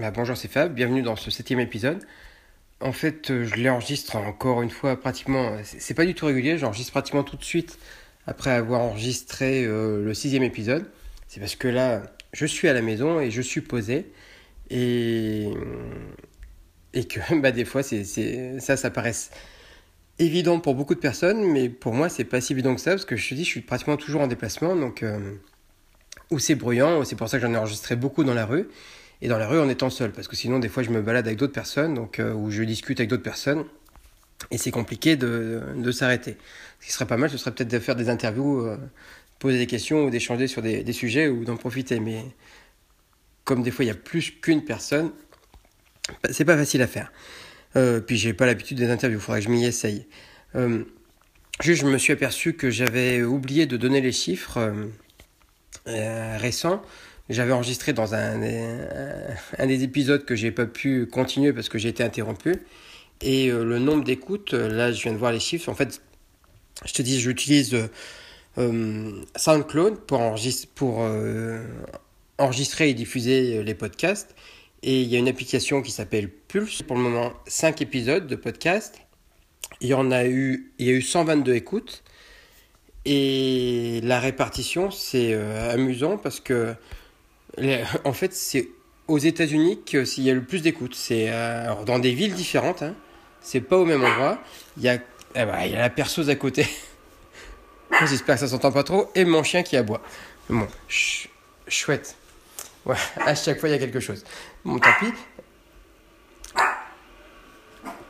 Bonjour, 0.00 0.36
c'est 0.36 0.46
Fab, 0.46 0.72
bienvenue 0.74 1.02
dans 1.02 1.16
ce 1.16 1.28
septième 1.28 1.58
épisode. 1.58 1.98
En 2.80 2.92
fait, 2.92 3.32
euh, 3.32 3.44
je 3.44 3.56
l'enregistre 3.60 4.14
encore 4.14 4.62
une 4.62 4.70
fois 4.70 4.98
pratiquement, 4.98 5.56
c'est 5.64 5.94
pas 5.94 6.06
du 6.06 6.14
tout 6.14 6.26
régulier, 6.26 6.56
j'enregistre 6.56 6.92
pratiquement 6.92 7.24
tout 7.24 7.36
de 7.36 7.42
suite 7.42 7.80
après 8.24 8.50
avoir 8.50 8.80
enregistré 8.80 9.64
euh, 9.64 10.04
le 10.04 10.14
sixième 10.14 10.44
épisode. 10.44 10.88
C'est 11.26 11.40
parce 11.40 11.56
que 11.56 11.66
là, 11.66 12.02
je 12.32 12.46
suis 12.46 12.68
à 12.68 12.74
la 12.74 12.80
maison 12.80 13.18
et 13.18 13.32
je 13.32 13.42
suis 13.42 13.60
posé 13.60 14.12
et, 14.70 15.50
que 16.94 17.34
bah, 17.40 17.50
des 17.50 17.64
fois, 17.64 17.82
ça, 17.82 18.76
ça 18.76 18.90
paraît 18.90 19.14
évident 20.20 20.60
pour 20.60 20.76
beaucoup 20.76 20.94
de 20.94 21.00
personnes, 21.00 21.42
mais 21.42 21.68
pour 21.68 21.92
moi, 21.92 22.08
c'est 22.08 22.24
pas 22.24 22.40
si 22.40 22.52
évident 22.52 22.76
que 22.76 22.80
ça 22.80 22.92
parce 22.92 23.04
que 23.04 23.16
je 23.16 23.28
te 23.28 23.34
dis, 23.34 23.42
je 23.42 23.50
suis 23.50 23.60
pratiquement 23.62 23.96
toujours 23.96 24.20
en 24.20 24.28
déplacement, 24.28 24.76
donc 24.76 25.02
euh, 25.02 25.34
où 26.30 26.38
c'est 26.38 26.54
bruyant, 26.54 27.04
c'est 27.04 27.16
pour 27.16 27.28
ça 27.28 27.38
que 27.38 27.44
j'en 27.44 27.52
ai 27.52 27.56
enregistré 27.56 27.96
beaucoup 27.96 28.22
dans 28.22 28.34
la 28.34 28.46
rue 28.46 28.68
et 29.20 29.28
dans 29.28 29.38
la 29.38 29.48
rue 29.48 29.58
en 29.58 29.68
étant 29.68 29.90
seul, 29.90 30.12
parce 30.12 30.28
que 30.28 30.36
sinon 30.36 30.58
des 30.58 30.68
fois 30.68 30.82
je 30.82 30.90
me 30.90 31.02
balade 31.02 31.26
avec 31.26 31.38
d'autres 31.38 31.52
personnes, 31.52 31.94
donc 31.94 32.18
euh, 32.18 32.32
ou 32.32 32.50
je 32.50 32.62
discute 32.62 33.00
avec 33.00 33.10
d'autres 33.10 33.22
personnes, 33.22 33.64
et 34.50 34.58
c'est 34.58 34.70
compliqué 34.70 35.16
de, 35.16 35.62
de 35.76 35.90
s'arrêter. 35.90 36.36
Ce 36.80 36.86
qui 36.86 36.92
serait 36.92 37.06
pas 37.06 37.16
mal, 37.16 37.28
ce 37.30 37.38
serait 37.38 37.52
peut-être 37.52 37.70
de 37.70 37.78
faire 37.78 37.96
des 37.96 38.08
interviews, 38.08 38.66
euh, 38.66 38.76
poser 39.38 39.58
des 39.58 39.66
questions 39.66 40.04
ou 40.04 40.10
d'échanger 40.10 40.46
sur 40.46 40.62
des, 40.62 40.84
des, 40.84 40.92
sujets 40.92 41.28
ou 41.28 41.44
d'en 41.44 41.56
profiter, 41.56 42.00
mais 42.00 42.24
comme 43.44 43.62
des 43.62 43.70
fois 43.70 43.84
il 43.84 43.88
y 43.88 43.90
a 43.90 43.94
plus 43.94 44.30
qu'une 44.30 44.64
personne, 44.64 45.10
bah, 46.22 46.30
c'est 46.32 46.44
pas 46.44 46.56
facile 46.56 46.82
à 46.82 46.86
faire. 46.86 47.12
Euh, 47.76 48.00
puis 48.00 48.16
j'ai 48.16 48.32
pas 48.32 48.46
l'habitude 48.46 48.78
des 48.78 48.90
interviews, 48.90 49.18
il 49.18 49.22
faudrait 49.22 49.40
que 49.40 49.46
je 49.46 49.50
m'y 49.50 49.64
essaye. 49.64 50.06
Euh, 50.54 50.84
juste, 51.60 51.82
je 51.82 51.86
me 51.86 51.98
suis 51.98 52.12
aperçu 52.12 52.54
que 52.54 52.70
j'avais 52.70 53.22
oublié 53.22 53.66
de 53.66 53.76
donner 53.76 54.00
les 54.00 54.12
chiffres 54.12 54.72
euh, 55.86 56.36
récents 56.38 56.82
j'avais 57.28 57.52
enregistré 57.52 57.92
dans 57.92 58.14
un, 58.14 58.42
un, 59.58 59.66
des 59.66 59.82
épisodes 59.82 60.24
que 60.24 60.34
j'ai 60.34 60.50
pas 60.50 60.66
pu 60.66 61.06
continuer 61.06 61.52
parce 61.52 61.68
que 61.68 61.78
j'ai 61.78 61.90
été 61.90 62.02
interrompu. 62.02 62.56
Et 63.20 63.48
euh, 63.48 63.64
le 63.64 63.78
nombre 63.78 64.04
d'écoutes, 64.04 64.54
euh, 64.54 64.68
là 64.68 64.92
je 64.92 65.02
viens 65.02 65.12
de 65.12 65.18
voir 65.18 65.32
les 65.32 65.40
chiffres. 65.40 65.68
En 65.68 65.74
fait, 65.74 66.00
je 66.84 66.92
te 66.92 67.02
dis, 67.02 67.20
j'utilise 67.20 67.76
euh, 68.58 69.22
SoundCloud 69.36 70.00
pour, 70.06 70.20
enregistrer, 72.38 72.90
et 72.90 72.94
diffuser 72.94 73.62
les 73.62 73.74
podcasts. 73.74 74.34
Et 74.82 75.02
il 75.02 75.08
y 75.08 75.16
a 75.16 75.18
une 75.18 75.28
application 75.28 75.82
qui 75.82 75.90
s'appelle 75.90 76.30
Pulse. 76.30 76.82
Pour 76.82 76.96
le 76.96 77.02
moment, 77.02 77.32
5 77.48 77.82
épisodes 77.82 78.26
de 78.26 78.36
podcast. 78.36 79.00
Il 79.80 79.88
y 79.88 79.94
en 79.94 80.12
a 80.12 80.24
eu, 80.24 80.72
il 80.78 80.86
y 80.86 80.90
a 80.90 80.92
eu 80.92 81.02
122 81.02 81.54
écoutes. 81.54 82.04
Et 83.04 84.00
la 84.04 84.20
répartition, 84.20 84.92
c'est 84.92 85.34
amusant 85.34 86.16
parce 86.16 86.38
que 86.38 86.74
en 88.04 88.12
fait, 88.12 88.32
c'est 88.34 88.68
aux 89.08 89.18
États-Unis 89.18 89.80
qu'il 89.84 90.22
y 90.22 90.30
a 90.30 90.34
le 90.34 90.42
plus 90.42 90.62
d'écoute. 90.62 90.94
C'est 90.94 91.26
euh, 91.30 91.74
dans 91.84 91.98
des 91.98 92.12
villes 92.12 92.34
différentes. 92.34 92.82
Hein. 92.82 92.94
C'est 93.40 93.60
pas 93.60 93.76
au 93.78 93.84
même 93.84 94.04
endroit. 94.04 94.38
Il 94.76 94.82
y 94.82 94.88
a, 94.88 94.94
eh 95.34 95.44
ben, 95.44 95.60
il 95.64 95.72
y 95.72 95.74
a 95.74 95.80
la 95.80 95.90
perceuse 95.90 96.28
à 96.30 96.36
côté. 96.36 96.66
J'espère 98.06 98.36
que 98.36 98.40
ça 98.40 98.48
s'entend 98.48 98.70
pas 98.70 98.84
trop. 98.84 99.10
Et 99.14 99.24
mon 99.24 99.42
chien 99.42 99.62
qui 99.62 99.76
aboie. 99.76 100.02
Bon, 100.48 100.68
chouette. 101.66 102.16
À 103.26 103.34
chaque 103.34 103.60
fois, 103.60 103.68
il 103.68 103.72
y 103.72 103.74
a 103.74 103.78
quelque 103.78 104.00
chose. 104.00 104.24
Bon, 104.64 104.78
tant 104.78 104.88
pis. 104.98 105.12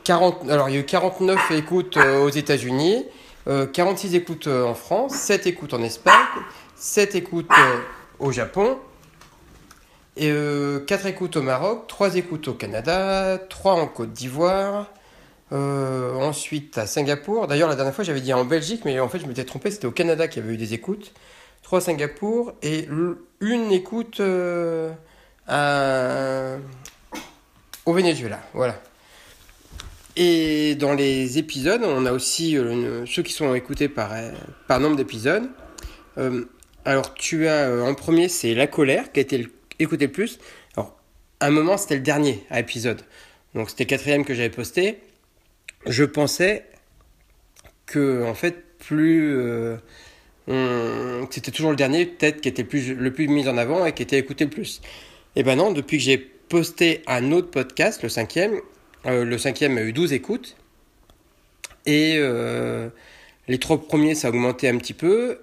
40, 0.05 0.49
alors, 0.49 0.69
il 0.69 0.75
y 0.75 0.77
a 0.77 0.79
eu 0.81 0.85
49 0.85 1.51
écoutes 1.51 1.97
euh, 1.97 2.21
aux 2.21 2.29
États-Unis, 2.29 3.05
46 3.45 4.13
euh, 4.13 4.17
écoutes 4.17 4.47
en 4.47 4.73
France, 4.73 5.13
7 5.15 5.47
écoutes 5.47 5.73
en 5.73 5.83
Espagne, 5.83 6.13
7 6.75 7.15
écoutes 7.15 7.51
au 8.19 8.31
Japon, 8.31 8.79
et, 10.19 10.31
euh, 10.31 10.79
4 10.79 11.05
écoutes 11.07 11.37
au 11.37 11.41
Maroc, 11.41 11.87
3 11.87 12.15
écoutes 12.15 12.47
au 12.47 12.53
Canada, 12.53 13.37
3 13.37 13.73
en 13.73 13.87
Côte 13.87 14.13
d'Ivoire, 14.13 14.91
euh, 15.51 16.13
ensuite 16.15 16.77
à 16.77 16.85
Singapour. 16.85 17.47
D'ailleurs, 17.47 17.69
la 17.69 17.75
dernière 17.75 17.93
fois, 17.93 18.03
j'avais 18.03 18.21
dit 18.21 18.33
en 18.33 18.45
Belgique, 18.45 18.81
mais 18.85 18.99
en 18.99 19.09
fait, 19.09 19.19
je 19.19 19.25
m'étais 19.25 19.45
trompé, 19.45 19.71
c'était 19.71 19.87
au 19.87 19.91
Canada 19.91 20.27
qu'il 20.27 20.43
y 20.43 20.45
avait 20.45 20.55
eu 20.55 20.57
des 20.57 20.73
écoutes. 20.73 21.13
3 21.63 21.79
à 21.79 21.81
Singapour 21.81 22.53
et 22.61 22.87
une 23.41 23.71
écoute 23.71 24.19
euh, 24.19 24.91
au 27.85 27.93
Venezuela. 27.93 28.39
Voilà. 28.53 28.79
Et 30.15 30.75
dans 30.75 30.93
les 30.93 31.37
épisodes, 31.37 31.81
on 31.83 32.05
a 32.05 32.11
aussi 32.11 32.57
euh, 32.57 33.05
ceux 33.05 33.23
qui 33.23 33.31
sont 33.31 33.53
écoutés 33.53 33.87
par, 33.87 34.11
euh, 34.13 34.31
par 34.67 34.81
nombre 34.81 34.97
d'épisodes. 34.97 35.49
Euh, 36.17 36.43
alors, 36.83 37.13
tu 37.13 37.47
as 37.47 37.71
en 37.83 37.93
premier, 37.93 38.27
c'est 38.27 38.53
La 38.53 38.67
colère, 38.67 39.13
qui 39.13 39.19
a 39.19 39.21
été 39.21 39.37
le 39.37 39.49
écoutez 39.79 40.07
le 40.07 40.11
plus. 40.11 40.39
Alors, 40.75 40.97
à 41.39 41.47
un 41.47 41.51
moment, 41.51 41.77
c'était 41.77 41.95
le 41.95 42.01
dernier 42.01 42.43
épisode. 42.53 43.01
Donc, 43.55 43.69
c'était 43.69 43.85
le 43.85 43.89
quatrième 43.89 44.25
que 44.25 44.33
j'avais 44.33 44.49
posté. 44.49 44.99
Je 45.85 46.03
pensais 46.03 46.65
que, 47.85 48.23
en 48.23 48.33
fait, 48.33 48.63
plus. 48.79 49.37
Euh, 49.37 49.77
c'était 51.29 51.51
toujours 51.51 51.69
le 51.69 51.75
dernier, 51.75 52.05
peut-être, 52.05 52.41
qui 52.41 52.49
était 52.49 52.63
plus, 52.63 52.93
le 52.93 53.13
plus 53.13 53.27
mis 53.27 53.47
en 53.47 53.57
avant 53.57 53.85
et 53.85 53.93
qui 53.93 54.01
était 54.01 54.17
écouté 54.17 54.45
le 54.45 54.49
plus. 54.49 54.81
Et 55.35 55.43
ben 55.43 55.55
non, 55.55 55.71
depuis 55.71 55.97
que 55.97 56.03
j'ai 56.03 56.17
posté 56.17 57.03
un 57.05 57.31
autre 57.31 57.51
podcast, 57.51 58.01
le 58.01 58.09
cinquième, 58.09 58.59
euh, 59.05 59.23
le 59.23 59.37
cinquième 59.37 59.77
a 59.77 59.83
eu 59.83 59.93
12 59.93 60.13
écoutes. 60.13 60.55
Et 61.85 62.15
euh, 62.17 62.89
les 63.47 63.59
trois 63.59 63.79
premiers, 63.79 64.15
ça 64.15 64.27
a 64.27 64.31
augmenté 64.31 64.67
un 64.67 64.77
petit 64.77 64.93
peu. 64.93 65.39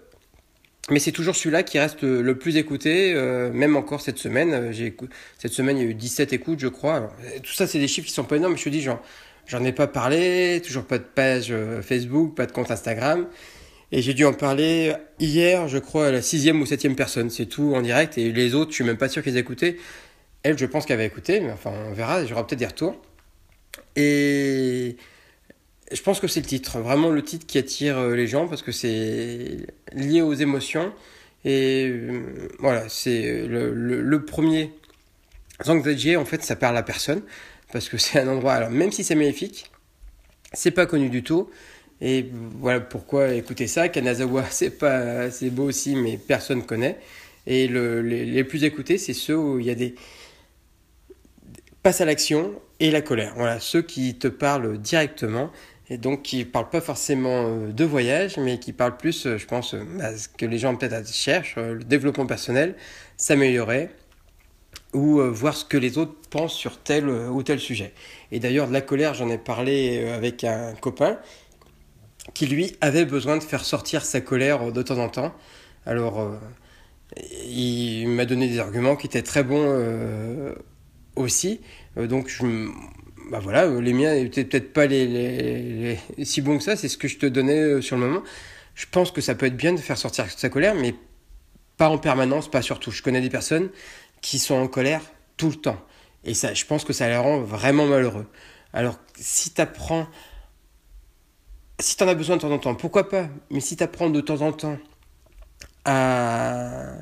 Mais 0.89 1.01
c'est 1.01 1.13
toujours 1.13 1.35
celui-là 1.35 1.65
qui 1.65 1.81
reste 1.81 2.03
le 2.03 2.39
plus 2.39 2.57
écouté, 2.57 3.13
euh, 3.13 3.51
même 3.53 3.75
encore 3.77 4.01
cette 4.01 4.19
semaine. 4.19 4.53
Euh, 4.53 4.73
j'ai, 4.73 4.97
cette 5.37 5.53
semaine, 5.53 5.79
il 5.79 5.83
y 5.83 5.87
a 5.87 5.91
eu 5.91 5.95
17 5.95 6.33
écoutes, 6.33 6.61
je 6.61 6.69
crois. 6.69 7.13
Tout 7.43 7.53
ça, 7.53 7.67
c'est 7.67 7.81
des 7.81 7.89
chiffres 7.89 8.07
qui 8.07 8.15
sont 8.15 8.25
pas 8.25 8.37
énormes. 8.37 8.57
Je 8.57 8.63
te 8.65 8.69
dis, 8.69 8.83
genre, 8.83 9.03
j'en 9.47 9.65
ai 9.65 9.73
pas 9.73 9.89
parlé, 9.89 10.63
toujours 10.65 10.85
pas 10.85 10.99
de 10.99 11.05
page 11.05 11.49
euh, 11.51 11.83
Facebook, 11.83 12.37
pas 12.37 12.47
de 12.47 12.53
compte 12.53 12.71
Instagram. 12.71 13.27
Et 13.91 14.01
j'ai 14.01 14.15
dû 14.15 14.25
en 14.25 14.33
parler 14.33 14.95
hier, 15.19 15.67
je 15.67 15.79
crois, 15.79 16.07
à 16.07 16.11
la 16.13 16.23
sixième 16.23 16.61
ou 16.61 16.67
septième 16.67 16.95
personne. 16.95 17.31
C'est 17.31 17.47
tout 17.47 17.75
en 17.75 17.83
direct. 17.83 18.17
Et 18.17 18.31
les 18.31 18.55
autres, 18.55 18.71
je 18.71 18.77
suis 18.77 18.85
même 18.85 18.97
pas 18.97 19.09
sûr 19.09 19.25
qu'ils 19.25 19.37
aient 19.37 19.41
écouté. 19.41 19.79
Elle, 20.45 20.57
je 20.57 20.67
pense 20.67 20.87
qu'elle 20.87 20.99
avait 20.99 21.07
écouté, 21.07 21.41
mais 21.41 21.51
enfin, 21.51 21.73
on 21.91 21.95
verra. 21.95 22.25
J'aurai 22.25 22.47
peut-être 22.47 22.61
des 22.61 22.67
retours. 22.67 22.97
Et 23.97 24.97
je 25.93 26.03
pense 26.03 26.21
que 26.21 26.27
c'est 26.29 26.41
le 26.41 26.47
titre, 26.47 26.79
vraiment 26.81 27.11
le 27.11 27.23
titre 27.23 27.47
qui 27.47 27.59
attire 27.59 27.99
euh, 27.99 28.15
les 28.17 28.27
gens 28.27 28.49
parce 28.49 28.63
que 28.63 28.73
c'est 28.73 29.59
lié 29.93 30.21
aux 30.23 30.35
émotions. 30.35 30.93
Et 31.45 31.87
euh, 31.89 32.49
voilà, 32.59 32.89
c'est 32.89 33.47
le, 33.47 33.73
le, 33.73 34.25
premier 34.25 34.73
Zhangzhejie, 35.65 36.17
en 36.17 36.25
fait, 36.25 36.43
ça 36.43 36.57
parle 36.57 36.77
à 36.77 36.83
personne 36.83 37.23
parce 37.73 37.89
que 37.89 37.99
c'est 37.99 38.21
un 38.21 38.29
endroit, 38.29 38.55
alors 38.55 38.71
même 38.71 38.93
si 38.93 39.05
c'est 39.05 39.15
magnifique, 39.15 39.71
c'est 40.53 40.73
pas 40.73 40.87
connu 40.87 41.09
du 41.09 41.23
tout. 41.23 41.51
Et 42.01 42.27
voilà 42.59 42.81
pourquoi 42.81 43.33
écoutez 43.33 43.67
ça. 43.67 43.89
Kanazawa, 43.89 44.45
c'est 44.51 44.79
pas, 44.79 45.31
c'est 45.31 45.51
beau 45.51 45.65
aussi, 45.65 45.95
mais 45.95 46.19
personne 46.19 46.65
connaît. 46.65 46.99
Et 47.47 47.69
le, 47.69 48.03
les, 48.03 48.45
plus 48.45 48.65
écoutés, 48.65 48.99
c'est 48.99 49.15
ceux 49.15 49.37
où 49.39 49.61
il 49.61 49.67
y 49.67 49.71
a 49.71 49.77
des 49.77 49.95
passe 51.83 52.01
à 52.01 52.05
l'action 52.05 52.61
et 52.81 52.91
la 52.91 53.01
colère. 53.01 53.35
Voilà, 53.37 53.61
ceux 53.61 53.83
qui 53.83 54.17
te 54.19 54.27
parlent 54.27 54.79
directement 54.79 55.53
et 55.89 55.99
donc 55.99 56.23
qui 56.23 56.45
parle 56.45 56.69
pas 56.69 56.81
forcément 56.81 57.47
euh, 57.47 57.73
de 57.73 57.85
voyage, 57.85 58.39
mais 58.39 58.59
qui 58.59 58.73
parle 58.73 58.97
plus, 58.97 59.27
euh, 59.27 59.39
je 59.39 59.47
pense, 59.47 59.75
à 60.01 60.17
ce 60.17 60.29
que 60.29 60.47
les 60.47 60.59
gens 60.59 60.75
peut-être 60.75 61.13
cherchent, 61.13 61.57
le 61.57 61.85
développement 61.85 62.27
personnel, 62.27 62.75
s'améliorer, 63.17 63.91
ou 64.93 65.21
voir 65.21 65.55
ce 65.55 65.65
que 65.65 65.77
les 65.77 65.99
autres 65.99 66.15
pensent 66.31 66.55
sur 66.55 66.79
tel 66.79 67.09
ou 67.09 67.43
tel 67.43 67.61
sujet. 67.61 67.93
Et 68.33 68.41
d'ailleurs, 68.41 68.69
de 68.69 68.73
la 68.73 68.81
colère, 68.81 69.13
j'en 69.13 69.29
ai 69.29 69.37
parlé 69.37 70.09
avec 70.09 70.43
un 70.45 70.75
copain 70.75 71.19
qui, 72.33 72.47
lui, 72.47 72.77
avait 72.81 73.05
besoin 73.05 73.37
de 73.37 73.43
faire 73.43 73.65
sortir 73.65 74.05
sa 74.05 74.23
colère 74.23 74.73
de 74.73 74.83
temps 74.83 74.99
en 74.99 75.11
temps. 75.11 75.35
Alors, 75.85 76.39
il 77.47 78.09
m'a 78.09 78.25
donné 78.25 78.49
des 78.49 78.59
arguments 78.59 78.97
qui 78.97 79.07
étaient 79.07 79.23
très 79.23 79.43
bons 79.43 80.55
aussi. 81.17 81.61
donc, 81.97 82.29
je 82.29 82.71
bah 83.31 83.41
voilà, 83.41 83.65
euh, 83.65 83.81
les 83.81 83.93
miens 83.93 84.15
n'étaient 84.15 84.45
peut-être 84.45 84.73
pas 84.73 84.87
les, 84.87 85.99
si 86.23 86.41
bons 86.43 86.59
que 86.59 86.65
ça, 86.65 86.77
c'est 86.77 86.89
ce 86.89 86.97
que 86.97 87.09
je 87.09 87.19
te 87.19 87.27
donnais 87.27 87.59
euh, 87.59 87.81
sur 87.81 87.97
le 87.97 88.07
moment. 88.07 88.23
Je 88.75 88.87
pense 88.91 89.11
que 89.11 89.21
ça 89.21 89.35
peut 89.35 89.47
être 89.47 89.57
bien 89.57 89.73
de 89.73 89.81
faire 89.81 89.99
sortir 89.99 90.31
sa 90.31 90.49
colère, 90.49 90.75
mais 90.75 90.95
pas 91.77 91.89
en 91.89 91.99
permanence, 91.99 92.51
pas 92.51 92.63
surtout. 92.63 92.91
Je 92.91 93.03
connais 93.03 93.21
des 93.21 93.31
personnes 93.31 93.71
qui 94.21 94.39
sont 94.39 94.55
en 94.55 94.69
colère 94.69 95.03
tout 95.37 95.49
le 95.49 95.57
temps. 95.57 95.81
Et 96.25 96.35
ça, 96.35 96.55
je 96.55 96.65
pense 96.65 96.85
que 96.85 96.93
ça 96.93 97.09
les 97.09 97.17
rend 97.17 97.41
vraiment 97.41 97.87
malheureux. 97.87 98.27
Alors, 98.73 98.99
si 99.17 99.53
tu 99.53 99.61
apprends, 99.61 100.07
si 101.81 101.97
tu 101.97 102.05
en 102.05 102.09
as 102.09 102.15
besoin 102.15 102.37
de 102.37 102.43
temps 102.43 102.51
en 102.51 102.59
temps, 102.59 102.75
pourquoi 102.75 103.09
pas 103.09 103.29
Mais 103.51 103.61
si 103.61 103.77
tu 103.77 103.83
apprends 103.83 104.11
de 104.11 104.21
temps 104.21 104.43
en 104.43 104.53
temps 104.53 104.79
à 105.85 106.97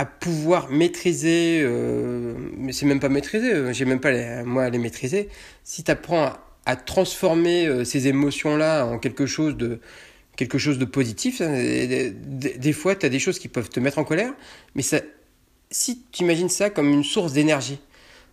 à 0.00 0.06
pouvoir 0.06 0.70
maîtriser, 0.70 1.60
euh, 1.62 2.34
mais 2.56 2.72
c'est 2.72 2.86
même 2.86 3.00
pas 3.00 3.10
maîtriser, 3.10 3.52
euh, 3.52 3.72
j'ai 3.74 3.84
même 3.84 4.00
pas 4.00 4.42
moi 4.44 4.62
à 4.62 4.70
les 4.70 4.78
maîtriser. 4.78 5.28
Si 5.62 5.84
tu 5.84 5.90
apprends 5.90 6.32
à, 6.64 6.76
transformer 6.76 7.66
euh, 7.66 7.84
ces 7.84 8.08
émotions-là 8.08 8.86
en 8.86 8.98
quelque 8.98 9.26
chose 9.26 9.58
de, 9.58 9.78
quelque 10.36 10.56
chose 10.56 10.78
de 10.78 10.86
positif, 10.86 11.42
hein, 11.42 11.52
des, 11.52 12.72
fois 12.72 12.96
tu 12.96 13.04
as 13.04 13.10
des 13.10 13.18
choses 13.18 13.38
qui 13.38 13.48
peuvent 13.48 13.68
te 13.68 13.78
mettre 13.78 13.98
en 13.98 14.04
colère, 14.04 14.32
mais 14.74 14.80
ça, 14.80 15.02
si 15.70 16.02
tu 16.10 16.22
imagines 16.22 16.48
ça 16.48 16.70
comme 16.70 16.88
une 16.88 17.04
source 17.04 17.34
d'énergie, 17.34 17.78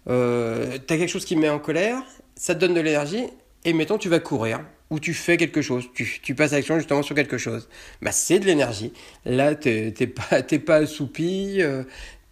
euh, 0.07 0.77
tu 0.87 0.93
as 0.93 0.97
quelque 0.97 1.09
chose 1.09 1.25
qui 1.25 1.35
me 1.35 1.41
met 1.41 1.49
en 1.49 1.59
colère, 1.59 2.01
ça 2.37 2.55
te 2.55 2.61
donne 2.61 2.75
de 2.75 2.79
l'énergie, 2.79 3.25
et 3.65 3.73
mettons, 3.73 3.97
tu 3.97 4.09
vas 4.09 4.19
courir, 4.19 4.61
ou 4.89 4.99
tu 4.99 5.13
fais 5.13 5.37
quelque 5.37 5.61
chose, 5.61 5.89
tu, 5.93 6.19
tu 6.21 6.35
passes 6.35 6.51
l'action 6.51 6.77
justement 6.77 7.03
sur 7.03 7.15
quelque 7.15 7.37
chose. 7.37 7.67
Bah, 8.01 8.11
c'est 8.11 8.39
de 8.39 8.45
l'énergie. 8.45 8.93
Là, 9.25 9.55
tu 9.55 9.69
n'es 9.69 10.07
pas, 10.07 10.41
pas 10.65 10.75
assoupi, 10.75 11.57
euh, 11.61 11.83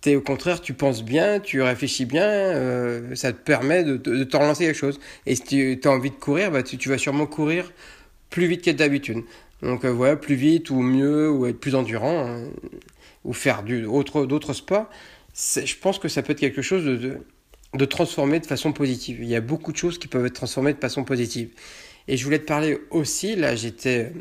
au 0.07 0.21
contraire, 0.21 0.61
tu 0.61 0.73
penses 0.73 1.03
bien, 1.03 1.39
tu 1.39 1.61
réfléchis 1.61 2.05
bien, 2.05 2.27
euh, 2.27 3.15
ça 3.15 3.33
te 3.33 3.39
permet 3.39 3.83
de, 3.83 3.97
de, 3.97 4.23
te 4.23 4.37
relancer 4.37 4.65
quelque 4.65 4.77
chose. 4.77 4.99
Et 5.25 5.35
si 5.35 5.43
tu 5.43 5.79
as 5.83 5.89
envie 5.89 6.11
de 6.11 6.15
courir, 6.15 6.51
bah, 6.51 6.61
tu, 6.61 6.77
tu 6.77 6.89
vas 6.89 6.97
sûrement 6.97 7.25
courir 7.25 7.71
plus 8.29 8.47
vite 8.47 8.63
que 8.63 8.71
d'habitude. 8.71 9.23
Donc 9.61 9.85
euh, 9.85 9.91
voilà, 9.91 10.15
plus 10.15 10.35
vite 10.35 10.69
ou 10.69 10.81
mieux, 10.81 11.29
ou 11.31 11.47
être 11.47 11.59
plus 11.59 11.75
endurant, 11.75 12.27
hein, 12.27 12.43
ou 13.23 13.33
faire 13.33 13.63
d'autres 13.63 14.53
sports. 14.53 14.89
Je 15.33 15.75
pense 15.81 15.99
que 15.99 16.07
ça 16.07 16.21
peut 16.21 16.33
être 16.33 16.39
quelque 16.39 16.61
chose 16.61 16.85
de, 16.85 16.95
de, 16.95 17.17
transformer 17.85 18.39
de 18.39 18.45
façon 18.45 18.71
positive. 18.71 19.17
Il 19.21 19.27
y 19.27 19.35
a 19.35 19.41
beaucoup 19.41 19.71
de 19.71 19.77
choses 19.77 19.97
qui 19.97 20.07
peuvent 20.07 20.25
être 20.25 20.33
transformées 20.33 20.73
de 20.73 20.79
façon 20.79 21.03
positive. 21.03 21.49
Et 22.07 22.17
je 22.17 22.23
voulais 22.23 22.39
te 22.39 22.45
parler 22.45 22.79
aussi, 22.91 23.35
là 23.35 23.55
j'étais 23.55 24.13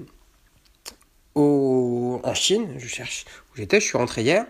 au, 1.35 2.20
en 2.23 2.35
Chine, 2.35 2.69
je 2.79 2.87
cherche 2.87 3.25
où 3.52 3.56
j'étais, 3.56 3.81
je 3.81 3.87
suis 3.87 3.99
rentré 3.99 4.23
hier. 4.23 4.46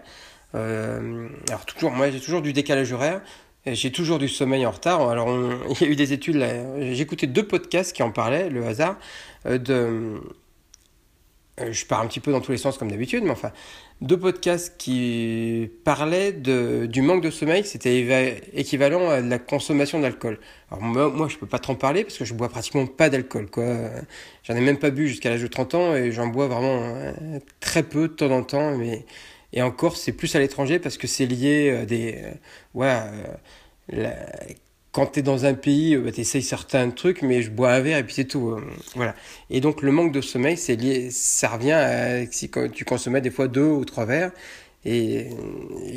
Euh, 0.55 1.29
alors 1.49 1.67
toujours, 1.67 1.91
moi 1.91 2.11
j'ai 2.11 2.21
toujours 2.21 2.43
du 2.43 2.53
décalage 2.53 2.93
horaire. 2.93 3.21
J'ai 3.67 3.91
toujours 3.91 4.19
du 4.19 4.29
sommeil 4.29 4.67
en 4.67 4.71
retard. 4.71 5.09
Alors, 5.09 5.29
il 5.81 5.81
y 5.81 5.85
a 5.85 5.93
eu 5.93 5.97
des 5.97 6.13
études. 6.13 6.45
Écouté 6.79 7.27
deux 7.27 7.47
podcasts 7.47 7.95
qui 7.95 8.03
en 8.03 8.11
parlaient, 8.11 8.51
le 8.51 8.67
hasard, 8.67 8.99
euh, 9.47 9.59
de. 9.59 10.21
Euh, 11.61 11.73
je 11.73 11.87
pars 11.87 12.01
un 12.01 12.07
petit 12.07 12.21
peu 12.21 12.33
dans 12.33 12.41
tous 12.41 12.53
les 12.53 12.59
sens 12.59 12.79
comme 12.79 12.91
d'habitude, 12.91 13.23
mais 13.23 13.31
enfin, 13.31 13.53
deux 14.01 14.19
podcasts 14.19 14.77
qui 14.77 15.71
parlaient 15.85 16.33
de, 16.33 16.87
du 16.87 17.01
manque 17.01 17.23
de 17.23 17.31
sommeil, 17.31 17.65
c'était 17.65 18.43
équivalent 18.55 19.09
à 19.09 19.21
la 19.21 19.39
consommation 19.39 20.01
d'alcool. 20.01 20.41
Alors 20.71 20.83
moi, 20.83 21.11
moi 21.11 21.29
je 21.29 21.37
peux 21.39 21.47
pas 21.47 21.61
trop 21.61 21.75
en 21.75 21.77
parler 21.77 22.03
parce 22.03 22.19
que 22.19 22.25
je 22.25 22.35
bois 22.35 22.49
pratiquement 22.49 22.87
pas 22.87 23.09
d'alcool, 23.09 23.49
quoi. 23.51 23.65
J'en 24.43 24.57
ai 24.57 24.61
même 24.61 24.79
pas 24.79 24.91
bu 24.91 25.07
jusqu'à 25.09 25.31
l'âge 25.31 25.43
de 25.43 25.47
30 25.47 25.75
ans 25.75 25.95
et 25.95 26.11
j'en 26.11 26.27
bois 26.27 26.49
vraiment 26.49 27.15
très 27.61 27.85
peu 27.85 28.09
de 28.09 28.15
temps 28.15 28.31
en 28.31 28.43
temps, 28.43 28.77
mais 28.77 29.05
et 29.55 29.63
encore, 29.63 29.97
c'est 29.97 30.13
plus 30.13 30.35
à 30.35 30.41
l'étranger 30.41 30.81
parce 30.81 30.99
que 30.99 31.07
c'est 31.07 31.27
lié 31.27 31.71
à 31.71 31.87
des. 31.87 32.17
Euh, 32.25 32.33
ouais, 32.75 33.01
euh, 33.93 34.15
quand 34.95 35.07
tu 35.07 35.19
es 35.19 35.23
dans 35.23 35.45
un 35.45 35.55
pays, 35.55 35.97
bah, 35.97 36.13
tu 36.13 36.21
essayes 36.21 36.43
certains 36.43 36.89
trucs, 36.91 37.23
mais 37.23 37.43
je 37.43 37.51
bois 37.51 37.73
un 37.73 37.81
verre 37.81 37.99
et 37.99 38.05
puis 38.05 38.15
c'est 38.15 38.27
tout. 38.27 38.51
Euh, 38.51 38.63
voilà. 38.95 39.17
Et 39.51 39.61
donc, 39.61 39.83
le 39.83 39.91
manque 39.91 40.13
de 40.13 40.21
sommeil, 40.21 40.57
c'est 40.57 40.77
lié, 40.77 41.11
ça 41.11 41.49
revient 41.49 41.73
à 41.73 42.31
si 42.31 42.49
tu 42.73 42.85
consommais 42.85 43.21
des 43.21 43.31
fois 43.31 43.49
deux 43.49 43.67
ou 43.67 43.85
trois 43.85 44.07
verres 44.07 44.31
et, 44.85 45.31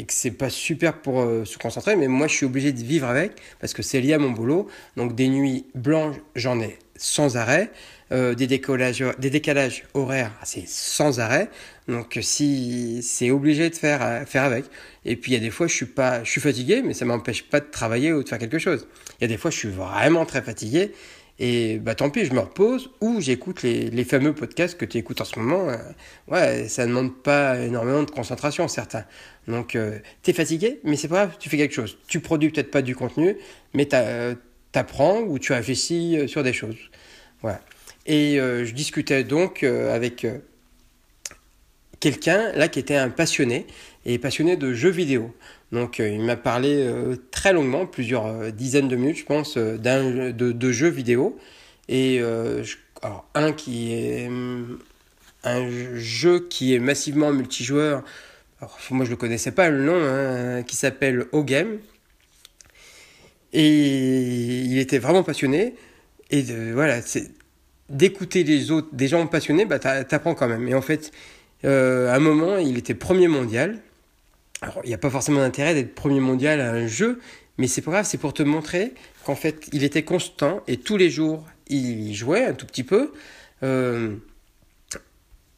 que 0.08 0.14
c'est 0.14 0.32
pas 0.32 0.50
super 0.50 1.02
pour 1.02 1.22
se 1.46 1.58
concentrer, 1.58 1.96
mais 1.96 2.08
moi, 2.08 2.28
je 2.28 2.36
suis 2.36 2.46
obligé 2.46 2.72
de 2.72 2.82
vivre 2.82 3.08
avec 3.08 3.34
parce 3.60 3.74
que 3.74 3.82
c'est 3.82 4.00
lié 4.00 4.14
à 4.14 4.20
mon 4.20 4.32
boulot. 4.32 4.68
Donc, 4.96 5.16
des 5.16 5.28
nuits 5.28 5.66
blanches, 5.76 6.16
j'en 6.36 6.60
ai 6.62 6.78
sans 6.96 7.38
arrêt. 7.38 7.72
Euh, 8.14 8.36
des, 8.36 8.48
décalages, 8.48 9.04
des 9.20 9.30
décalages 9.30 9.84
horaires, 9.94 10.32
c'est 10.44 10.66
sans 10.66 11.20
arrêt. 11.20 11.50
Donc 11.90 12.18
si 12.22 13.02
c'est 13.04 13.32
obligé 13.32 13.70
de 13.70 13.76
faire, 13.76 14.02
euh, 14.02 14.26
faire 14.26 14.44
avec. 14.44 14.64
Et 15.04 15.18
puis 15.18 15.34
il 15.34 15.36
y 15.36 15.38
a 15.38 15.42
des 15.42 15.50
fois 15.50 15.68
je 15.68 15.74
suis 15.74 15.86
pas, 15.86 16.24
je 16.24 16.32
suis 16.32 16.40
fatigué, 16.40 16.82
mais 16.84 16.94
ça 16.94 17.04
m'empêche 17.04 17.44
pas 17.44 17.60
de 17.60 17.66
travailler 17.66 18.14
ou 18.14 18.24
de 18.24 18.30
faire 18.30 18.38
quelque 18.38 18.60
chose. 18.60 18.88
Il 19.20 19.24
y 19.24 19.26
a 19.26 19.28
des 19.28 19.36
fois 19.36 19.52
je 19.52 19.58
suis 19.58 19.70
vraiment 19.70 20.26
très 20.26 20.42
fatigué. 20.42 20.94
Et 21.40 21.78
bah 21.78 21.94
tant 21.94 22.10
pis, 22.10 22.26
je 22.26 22.34
me 22.34 22.40
repose 22.40 22.90
ou 23.00 23.22
j'écoute 23.22 23.62
les, 23.62 23.92
les, 23.92 24.04
fameux 24.04 24.34
podcasts 24.34 24.76
que 24.76 24.86
tu 24.86 24.98
écoutes 24.98 25.22
en 25.22 25.26
ce 25.26 25.38
moment. 25.38 25.70
Euh, 25.70 25.78
ouais, 26.28 26.68
ça 26.68 26.84
ne 26.84 26.90
demande 26.90 27.16
pas 27.16 27.60
énormément 27.60 28.02
de 28.04 28.10
concentration, 28.10 28.68
certains. 28.68 29.06
Donc, 29.48 29.76
euh, 29.76 30.00
tu 30.24 30.32
es 30.32 30.34
fatigué, 30.34 30.80
mais 30.84 30.96
c'est 30.96 31.08
pas 31.08 31.26
grave, 31.26 31.38
tu 31.40 31.50
fais 31.50 31.58
quelque 31.58 31.76
chose. 31.76 31.98
Tu 32.08 32.22
produis 32.22 32.50
peut-être 32.50 32.72
pas 32.72 32.82
du 32.82 32.96
contenu, 32.96 33.38
mais 33.74 33.88
tu 33.88 33.96
apprends 34.74 35.20
ou 35.22 35.38
tu 35.38 35.54
réfléchis 35.54 36.28
sur 36.28 36.44
des 36.44 36.54
choses. 36.54 36.78
Voilà. 37.42 37.62
Et 38.08 38.40
euh, 38.40 38.64
je 38.66 38.74
discutais 38.74 39.24
donc 39.24 39.64
euh, 39.64 39.94
avec 39.94 40.24
euh, 40.24 40.40
quelqu'un 42.00 42.52
là 42.54 42.68
qui 42.68 42.80
était 42.80 42.96
un 42.96 43.10
passionné 43.10 43.66
et 44.06 44.18
passionné 44.18 44.56
de 44.56 44.74
jeux 44.74 44.90
vidéo. 44.90 45.34
Donc 45.72 46.00
il 46.00 46.22
m'a 46.22 46.38
parlé 46.38 46.90
très 47.32 47.52
longuement, 47.52 47.86
plusieurs 47.86 48.54
dizaines 48.54 48.88
de 48.88 48.96
minutes 48.96 49.18
je 49.18 49.26
pense, 49.26 49.58
d'un 49.58 50.32
de, 50.32 50.72
jeux 50.72 50.88
vidéo. 50.88 51.38
Et 51.90 52.22
un 53.36 53.52
qui 53.52 53.94
est 53.94 54.30
un 55.44 55.70
jeu 55.96 56.48
qui 56.48 56.74
est 56.74 56.80
massivement 56.80 57.32
multijoueur. 57.32 58.04
Moi 58.92 59.06
je 59.06 59.12
ne 59.12 59.16
connaissais 59.16 59.52
pas 59.52 59.70
le 59.70 59.84
nom, 59.84 60.00
hein, 60.02 60.64
qui 60.64 60.76
s'appelle 60.76 61.26
O-Game. 61.32 61.80
Et 63.54 64.62
il 64.66 64.78
était 64.78 65.00
vraiment 65.00 65.24
passionné. 65.24 65.76
Et 66.32 66.44
voilà, 66.74 67.00
d'écouter 67.90 68.44
les 68.44 68.72
autres, 68.72 68.90
des 68.92 69.08
gens 69.08 69.26
passionnés, 69.28 69.66
bah, 69.66 69.80
t'apprends 69.80 70.36
quand 70.36 70.48
même. 70.48 70.68
Et 70.68 70.74
en 70.74 70.82
fait, 70.82 71.12
euh, 71.66 72.12
à 72.12 72.16
un 72.16 72.20
moment, 72.20 72.58
il 72.58 72.78
était 72.78 72.94
premier 72.94 73.28
mondial. 73.28 73.80
Alors, 74.62 74.80
il 74.84 74.88
n'y 74.88 74.94
a 74.94 74.98
pas 74.98 75.10
forcément 75.10 75.40
d'intérêt 75.40 75.74
d'être 75.74 75.94
premier 75.96 76.20
mondial 76.20 76.62
à 76.62 76.72
un 76.72 76.88
jeu, 76.88 77.20
mais 77.58 77.68
c'est 77.68 77.82
pas 77.82 77.92
grave, 77.92 78.06
c'est 78.06 78.18
pour 78.18 78.34
te 78.34 78.44
montrer 78.44 78.94
qu'en 79.24 79.36
fait, 79.36 79.68
il 79.74 79.84
était 79.84 80.04
constant 80.04 80.64
et 80.68 80.78
tous 80.78 80.98
les 80.98 81.10
jours, 81.10 81.46
il 81.68 82.14
jouait 82.14 82.46
un 82.46 82.54
tout 82.54 82.66
petit 82.66 82.84
peu. 82.84 83.12
Euh, 83.64 84.16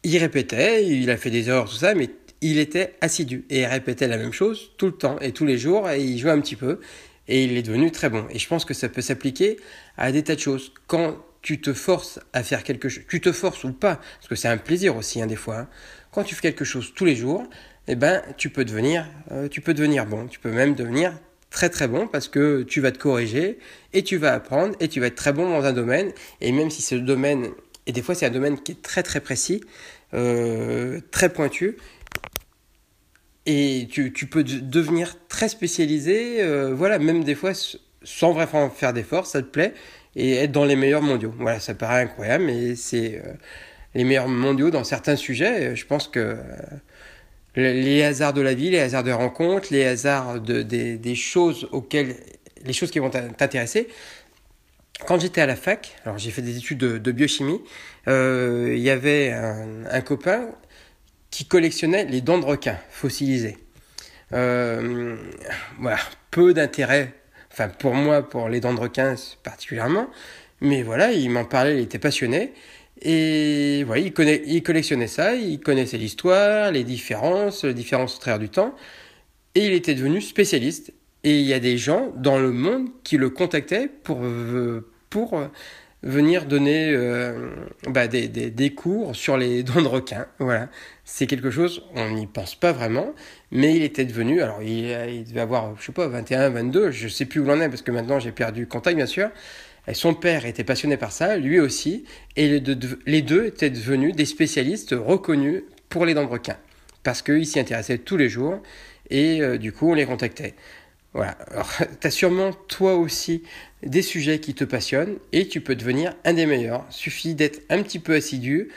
il 0.04 0.18
répétait, 0.18 0.86
il 0.86 1.10
a 1.10 1.18
fait 1.18 1.30
des 1.30 1.50
erreurs, 1.50 1.70
tout 1.70 1.76
ça, 1.76 1.94
mais 1.94 2.10
il 2.42 2.58
était 2.58 2.96
assidu 3.02 3.46
et 3.50 3.66
répétait 3.66 4.08
la 4.08 4.18
même 4.18 4.32
chose 4.32 4.72
tout 4.78 4.86
le 4.86 4.94
temps 4.94 5.20
et 5.20 5.34
tous 5.34 5.46
les 5.46 5.58
jours 5.58 5.90
et 5.90 6.02
il 6.02 6.18
jouait 6.18 6.32
un 6.32 6.40
petit 6.40 6.56
peu 6.56 6.80
et 7.28 7.44
il 7.44 7.58
est 7.58 7.62
devenu 7.62 7.92
très 7.92 8.10
bon. 8.10 8.26
Et 8.30 8.40
je 8.40 8.48
pense 8.48 8.66
que 8.66 8.74
ça 8.74 8.90
peut 8.90 9.02
s'appliquer 9.02 9.58
à 9.98 10.12
des 10.12 10.24
tas 10.24 10.36
de 10.36 10.40
choses. 10.40 10.74
Quand 10.88 11.18
tu 11.42 11.62
te 11.62 11.74
forces 11.74 12.20
à 12.34 12.44
faire 12.44 12.64
quelque 12.64 12.90
chose, 12.90 13.04
tu 13.10 13.22
te 13.22 13.32
forces 13.32 13.64
ou 13.64 13.74
pas, 13.74 13.96
parce 13.96 14.28
que 14.28 14.36
c'est 14.36 14.48
un 14.48 14.58
plaisir 14.58 14.96
aussi, 14.96 15.22
hein, 15.22 15.28
des 15.28 15.36
fois. 15.36 15.60
Hein. 15.60 15.68
Quand 16.12 16.24
tu 16.24 16.36
fais 16.36 16.42
quelque 16.42 16.66
chose 16.66 16.94
tous 16.96 17.06
les 17.06 17.16
jours, 17.16 17.48
eh 17.88 17.96
ben, 17.96 18.22
tu 18.38 18.50
peux 18.50 18.66
devenir, 18.66 19.08
euh, 19.32 19.48
tu 19.48 19.62
peux 19.62 19.74
devenir 19.74 20.06
bon. 20.06 20.28
Tu 20.28 20.40
peux 20.40 20.52
même 20.52 20.76
devenir 20.76 21.14
très 21.50 21.70
très 21.70 21.88
bon 21.88 22.08
parce 22.08 22.28
que 22.28 22.62
tu 22.64 22.82
vas 22.82 22.92
te 22.92 23.00
corriger 23.00 23.58
et 23.94 24.04
tu 24.04 24.18
vas 24.18 24.34
apprendre 24.34 24.76
et 24.80 24.88
tu 24.88 25.00
vas 25.00 25.08
être 25.08 25.16
très 25.16 25.34
bon 25.34 25.50
dans 25.50 25.66
un 25.66 25.74
domaine. 25.74 26.12
Et 26.42 26.52
même 26.52 26.70
si 26.70 26.82
ce 26.82 26.96
domaine, 26.96 27.50
et 27.88 27.92
des 27.92 28.02
fois 28.02 28.16
c'est 28.16 28.26
un 28.26 28.32
domaine 28.32 28.62
qui 28.62 28.74
est 28.74 28.82
très 28.82 29.04
très 29.04 29.22
précis, 29.22 29.64
euh, 30.14 31.00
très 31.12 31.30
pointu, 31.30 31.78
et 33.46 33.88
tu, 33.90 34.12
peux 34.12 34.44
devenir 34.44 35.16
très 35.28 35.50
spécialisé, 35.50 36.44
euh, 36.44 36.72
voilà, 36.72 37.00
même 37.00 37.24
des 37.24 37.34
fois 37.34 37.54
sans 38.04 38.32
vraiment 38.34 38.70
faire 38.70 38.94
d'efforts, 38.94 39.26
ça 39.26 39.42
te 39.42 39.48
plaît, 39.48 39.74
et 40.16 40.36
être 40.36 40.52
dans 40.52 40.66
les 40.66 40.76
meilleurs 40.76 41.02
mondiaux. 41.02 41.34
Voilà, 41.38 41.60
ça 41.60 41.74
paraît 41.74 42.02
incroyable, 42.02 42.46
mais 42.46 42.76
c'est 42.76 43.22
euh, 43.24 43.34
les 43.96 44.04
meilleurs 44.04 44.28
mondiaux 44.28 44.72
dans 44.72 44.84
certains 44.84 45.16
sujets. 45.16 45.76
Je 45.76 45.86
pense 45.86 46.08
que 46.08 46.20
euh, 46.20 46.38
les 47.56 48.04
hasards 48.04 48.34
de 48.34 48.42
la 48.42 48.54
vie, 48.54 48.70
les 48.70 48.80
hasards 48.80 49.04
de 49.04 49.12
rencontres, 49.12 49.68
les 49.72 49.86
hasards 49.86 50.40
de, 50.42 50.62
des, 50.62 51.16
choses 51.16 51.68
auxquelles, 51.72 52.16
les 52.64 52.74
choses 52.74 52.92
qui 52.92 53.00
vont 53.00 53.10
t'intéresser. 53.10 53.88
Quand 55.08 55.20
j'étais 55.20 55.42
à 55.42 55.46
la 55.46 55.56
fac, 55.56 55.96
alors 56.06 56.18
j'ai 56.18 56.30
fait 56.32 56.42
des 56.42 56.58
études 56.58 56.80
de, 56.80 57.12
biochimie, 57.12 57.62
euh, 58.08 58.74
il 58.76 58.82
y 58.82 58.90
avait 58.90 59.32
un, 59.32 59.86
un, 59.90 60.02
copain 60.02 60.50
qui 61.32 61.46
collectionnait 61.46 62.06
les 62.06 62.20
dents 62.22 62.38
de 62.38 62.46
requin 62.46 62.78
fossilisées. 62.90 63.58
voilà, 64.32 65.98
peu 66.32 66.54
d'intérêt 66.54 67.14
Pour 67.68 67.94
moi, 67.94 68.28
pour 68.28 68.50
les 68.50 68.60
dents 68.60 68.74
de 68.74 68.80
requin 68.80 69.16
particulièrement. 69.44 70.08
Mais 70.62 70.84
voilà, 70.84 71.12
il 71.12 71.30
m'en 71.30 71.46
parlait, 71.46 71.78
il 71.78 71.82
était 71.82 72.00
passionné. 72.00 72.54
Et 73.02 73.84
voilà, 73.86 74.02
il, 74.02 74.14
connaît, 74.14 74.42
il 74.46 74.62
collectionnait 74.62 75.08
ça, 75.08 75.36
il 75.36 75.60
connaissait 75.60 75.98
l'histoire, 75.98 76.72
les 76.72 76.84
différences, 76.84 77.64
les 77.64 77.74
différences 77.74 78.18
au 78.18 78.20
travers 78.20 78.40
du 78.40 78.50
temps. 78.50 78.76
Et 79.56 79.66
il 79.66 79.74
était 79.74 79.96
devenu 79.96 80.22
spécialiste. 80.22 80.94
Et 81.24 81.40
il 81.40 81.46
y 81.46 81.54
a 81.54 81.60
des 81.60 81.78
gens 81.78 82.14
dans 82.16 82.38
le 82.38 82.52
monde 82.52 82.90
qui 83.04 83.18
le 83.18 83.30
contactaient 83.30 83.88
pour, 83.88 84.22
pour 85.10 85.50
venir 86.04 86.46
donner 86.46 86.92
euh, 86.94 87.50
bah, 87.88 88.08
des, 88.08 88.28
des, 88.28 88.52
des, 88.52 88.74
cours 88.74 89.16
sur 89.16 89.38
les 89.38 89.64
dents 89.64 89.82
de 89.82 89.88
requin. 89.88 90.28
Voilà, 90.40 90.70
c'est 91.12 91.26
quelque 91.26 91.50
chose, 91.50 91.84
on 91.96 92.12
n'y 92.12 92.28
pense 92.28 92.54
pas 92.54 92.72
vraiment, 92.72 93.14
mais 93.52 93.76
il 93.76 93.82
était 93.82 94.06
devenu, 94.06 94.44
alors 94.44 94.62
il, 94.62 95.24
devait 95.28 95.42
avoir, 95.42 95.76
je 95.80 95.88
sais 95.88 95.92
pas, 95.92 96.08
21, 96.08 96.50
22, 96.50 96.92
je 96.92 97.08
sais 97.08 97.26
plus 97.26 97.40
où 97.40 97.46
l'on 97.46 97.60
est 97.60 97.68
parce 97.68 97.82
que 97.82 97.92
maintenant 97.92 98.20
j'ai 98.20 98.32
perdu 98.32 98.68
contact 98.68 98.96
bien 98.96 99.08
sûr. 99.08 99.30
Son 99.94 100.14
père 100.14 100.46
était 100.46 100.64
passionné 100.64 100.98
par 100.98 101.12
ça, 101.12 101.36
lui 101.36 101.60
aussi, 101.60 102.06
et 102.36 102.48
les 102.48 102.60
deux, 102.60 103.00
les 103.08 103.24
deux 103.24 103.46
étaient 103.46 103.72
devenus 103.72 104.16
des 104.16 104.26
spécialistes 104.26 104.96
reconnus 104.98 105.64
pour 105.90 106.06
les 106.06 106.14
dents 106.14 106.26
de 106.26 106.40
parce 107.02 107.24
qu'ils 107.24 107.48
s'y 107.48 107.60
intéressaient 107.60 107.98
tous 107.98 108.16
les 108.16 108.30
jours, 108.30 108.62
et 109.10 109.42
euh, 109.42 109.58
du 109.58 109.72
coup 109.72 109.90
on 109.90 109.96
les 109.96 110.06
contactait. 110.06 110.54
Voilà. 111.14 111.32
Alors, 111.50 111.72
tu 112.00 112.08
as 112.08 112.12
sûrement 112.12 112.54
toi 112.54 112.96
aussi 112.96 113.42
des 113.82 114.04
sujets 114.04 114.40
qui 114.40 114.54
te 114.54 114.64
passionnent 114.64 115.18
et 115.32 115.48
tu 115.48 115.60
peux 115.60 115.76
devenir 115.76 116.14
un 116.24 116.34
des 116.34 116.46
meilleurs. 116.46 116.86
Suffit 116.92 117.34
d'être 117.34 117.62
un 117.72 117.82
petit 117.82 117.98
peu 117.98 118.14
assidu, 118.14 118.70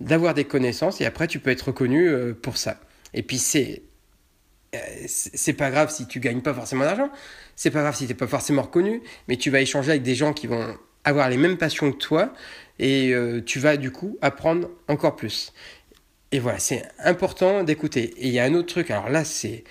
d'avoir 0.00 0.34
des 0.34 0.44
connaissances 0.44 1.00
et 1.00 1.06
après 1.06 1.26
tu 1.26 1.38
peux 1.38 1.50
être 1.50 1.68
reconnu 1.68 2.08
euh, 2.08 2.34
pour 2.34 2.56
ça. 2.56 2.80
Et 3.14 3.22
puis 3.22 3.38
c'est 3.38 3.82
c'est 5.06 5.52
pas 5.54 5.70
grave 5.70 5.90
si 5.90 6.06
tu 6.06 6.20
gagnes 6.20 6.42
pas 6.42 6.54
forcément 6.54 6.84
d'argent, 6.84 7.10
c'est 7.56 7.72
pas 7.72 7.80
grave 7.80 7.96
si 7.96 8.06
t'es 8.06 8.14
pas 8.14 8.28
forcément 8.28 8.62
reconnu, 8.62 9.02
mais 9.26 9.36
tu 9.36 9.50
vas 9.50 9.60
échanger 9.60 9.90
avec 9.90 10.02
des 10.02 10.14
gens 10.14 10.32
qui 10.32 10.46
vont 10.46 10.76
avoir 11.02 11.28
les 11.28 11.36
mêmes 11.36 11.56
passions 11.58 11.90
que 11.90 11.96
toi 11.96 12.32
et 12.78 13.12
euh, 13.12 13.42
tu 13.44 13.58
vas 13.58 13.76
du 13.76 13.90
coup 13.90 14.16
apprendre 14.22 14.70
encore 14.88 15.16
plus. 15.16 15.52
Et 16.32 16.38
voilà, 16.38 16.60
c'est 16.60 16.84
important 17.00 17.64
d'écouter. 17.64 18.14
Et 18.18 18.28
il 18.28 18.32
y 18.32 18.38
a 18.38 18.44
un 18.44 18.54
autre 18.54 18.68
truc, 18.68 18.90
alors 18.92 19.08
là 19.08 19.24
c'est 19.24 19.64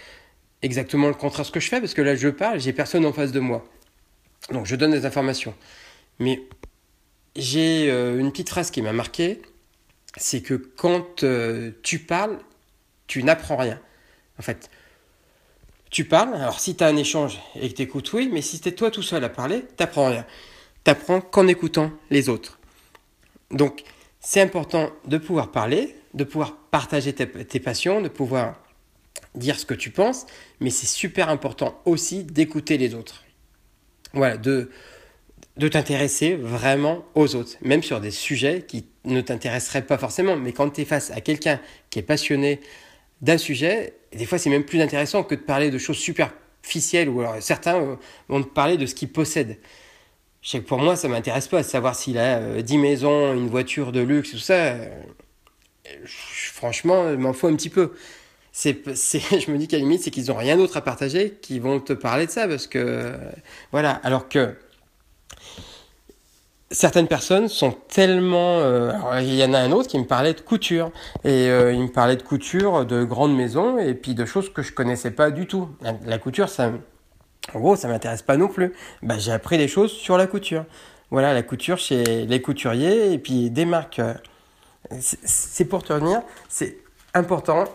exactement 0.62 1.07
le 1.07 1.13
contraire 1.13 1.43
de 1.43 1.48
ce 1.48 1.51
que 1.51 1.62
je 1.62 1.69
fais 1.69 1.79
parce 1.79 1.93
que 1.93 2.01
là 2.01 2.15
je 2.15 2.27
parle, 2.27 2.59
j'ai 2.59 2.74
personne 2.74 3.05
en 3.05 3.13
face 3.13 3.31
de 3.31 3.39
moi. 3.39 3.65
Donc 4.51 4.65
je 4.65 4.75
donne 4.75 4.91
des 4.91 5.05
informations. 5.05 5.55
Mais 6.19 6.41
j'ai 7.36 7.89
euh, 7.89 8.19
une 8.19 8.31
petite 8.31 8.50
phrase 8.50 8.71
qui 8.71 8.81
m'a 8.81 8.91
marqué, 8.91 9.41
c'est 10.18 10.42
que 10.42 10.54
quand 10.54 11.24
euh, 11.24 11.72
tu 11.84 12.00
parles, 12.00 12.39
tu 13.08 13.24
n'apprends 13.24 13.58
rien. 13.58 13.80
En 14.38 14.42
fait, 14.42 14.70
tu 15.89 16.06
parles, 16.06 16.36
alors 16.36 16.60
si 16.60 16.75
tu 16.75 16.84
as 16.84 16.88
un 16.88 16.98
échange 16.98 17.39
et 17.56 17.70
que 17.70 17.75
tu 17.75 17.82
écoutes, 17.82 18.13
oui, 18.13 18.30
mais 18.32 18.42
si 18.42 18.60
tu 18.60 18.70
es 18.70 18.72
toi 18.72 18.92
tout 18.92 19.01
seul 19.01 19.24
à 19.24 19.30
parler, 19.30 19.62
tu 19.62 19.75
n'apprends 19.80 20.08
rien. 20.08 20.25
Tu 20.84 20.92
apprends 20.92 21.22
qu'en 21.22 21.48
écoutant 21.48 21.92
les 22.10 22.30
autres. 22.30 22.60
Donc, 23.51 23.84
c'est 24.20 24.42
important 24.42 24.92
de 25.06 25.18
pouvoir 25.18 25.51
parler, 25.51 25.96
de 26.13 26.24
pouvoir 26.24 26.56
partager 26.56 27.13
tes, 27.13 27.28
tes, 27.28 27.60
passions, 27.60 28.01
de 28.01 28.10
pouvoir 28.10 28.62
dire 29.36 29.60
ce 29.60 29.66
que 29.66 29.74
tu 29.74 29.89
penses, 29.89 30.25
mais 30.60 30.70
c'est 30.70 30.88
super 30.88 31.30
important 31.30 31.82
aussi 31.86 32.24
d'écouter 32.24 32.78
les 32.78 32.94
autres. 32.94 33.24
Voilà, 34.13 34.38
de, 34.38 34.70
de 35.60 35.68
t'intéresser 35.68 36.36
vraiment 36.36 37.04
aux 37.16 37.36
autres, 37.36 37.58
même 37.62 37.84
sur 37.84 38.00
des 38.00 38.12
sujets 38.12 38.63
qui 38.66 38.86
ne 39.04 39.20
t'intéresseraient 39.20 39.86
pas 39.86 39.98
forcément. 39.98 40.38
Mais 40.38 40.54
quand 40.54 40.70
tu 40.70 40.82
es 40.82 40.86
face 40.86 41.12
à 41.12 41.20
quelqu'un 41.20 41.60
qui 41.89 42.00
est 42.00 42.04
passionné 42.04 42.62
d'un 43.22 43.38
sujet, 43.38 43.94
des 44.13 44.25
fois 44.25 44.38
c'est 44.38 44.50
même 44.50 44.63
plus 44.63 44.80
intéressant 44.80 45.22
que 45.24 45.36
de 45.36 45.42
parler 45.42 45.70
de 45.70 45.78
choses 45.78 45.98
superficielles, 45.98 47.10
ou 47.10 47.20
alors 47.20 47.36
certains 47.42 47.75
euh, 47.75 47.96
vont 48.30 48.42
te 48.42 48.48
parler 48.48 48.78
de 48.78 48.86
ce 48.86 48.96
qu'ils 48.96 49.12
possèdent. 49.12 49.58
Que 50.50 50.60
pour 50.60 50.80
moi, 50.80 50.96
ça 50.96 51.10
m'intéresse 51.10 51.50
pas 51.50 51.62
de 51.62 51.68
savoir 51.68 51.94
s'il 51.94 52.18
a 52.18 52.62
10 52.62 52.75
euh, 52.75 52.80
maisons, 52.80 53.34
une 53.34 53.50
voiture 53.50 53.92
de 53.92 54.00
luxe, 54.00 54.32
tout 54.32 54.38
ça. 54.38 54.54
Euh, 54.54 54.89
franchement, 56.06 57.18
m'en 57.18 57.34
fous 57.34 57.48
un 57.48 57.56
petit 57.58 57.70
peu. 57.70 57.92
Je 58.63 59.51
me 59.51 59.58
dis 59.58 59.68
qu'à 59.68 59.75
la 59.75 59.84
limite, 59.84 60.04
c'est 60.04 60.12
qu'ils 60.12 60.28
n'ont 60.28 60.38
rien 60.38 60.56
d'autre 60.56 60.78
à 60.78 60.82
partager, 60.82 61.38
qui 61.42 61.60
vont 61.60 61.82
te 61.82 61.92
parler 61.92 62.28
de 62.28 62.32
ça, 62.32 62.48
parce 62.48 62.68
que. 62.68 63.13
Voilà. 63.74 63.92
Alors 63.92 64.30
que 64.30 64.56
certaines 66.71 67.07
personnes 67.07 67.47
sont 67.47 67.71
tellement... 67.71 68.59
Euh, 68.59 68.91
il 69.21 69.35
y 69.35 69.43
en 69.43 69.53
a 69.53 69.59
un 69.59 69.71
autre 69.71 69.89
qui 69.89 69.97
me 69.97 70.05
parlait 70.05 70.33
de 70.33 70.41
couture. 70.41 70.91
Et 71.23 71.49
euh, 71.49 71.73
il 71.73 71.81
me 71.81 71.88
parlait 71.88 72.15
de 72.15 72.21
couture, 72.21 72.85
de 72.85 73.03
grandes 73.03 73.35
maisons, 73.35 73.77
et 73.79 73.93
puis 73.93 74.13
de 74.13 74.25
choses 74.25 74.51
que 74.51 74.61
je 74.61 74.73
connaissais 74.73 75.11
pas 75.11 75.31
du 75.31 75.47
tout. 75.47 75.69
La, 76.05 76.17
couture, 76.17 76.49
ça... 76.49 76.71
En 77.53 77.59
gros, 77.59 77.75
ça 77.75 77.88
m'intéresse 77.88 78.21
pas 78.21 78.38
non 78.38 78.47
plus. 78.47 78.73
Bah, 79.01 79.17
j'ai 79.17 79.31
appris 79.31 79.57
des 79.57 79.67
choses 79.67 79.91
sur 79.91 80.17
la 80.17 80.27
couture. 80.27 80.65
Voilà, 81.11 81.33
la 81.33 81.41
couture 81.41 81.77
chez 81.77 82.03
les 82.25 82.41
couturiers, 82.41 83.13
et 83.13 83.17
puis 83.17 83.49
des 83.49 83.65
marques. 83.65 83.99
Euh, 83.99 84.13
c'est 84.99 85.65
pour 85.65 85.83
te 85.83 85.93
revenir, 85.93 86.21
c'est 86.47 86.77
important 87.13 87.65